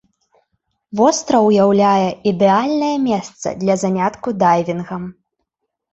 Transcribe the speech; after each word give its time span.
Востраў 1.01 1.43
уяўляе 1.49 2.09
ідэальнае 2.33 2.91
месца 3.07 3.47
для 3.61 3.75
занятку 3.83 4.29
дайвінгам. 4.45 5.03